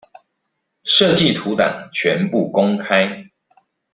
[0.85, 3.29] 設計圖檔全部公開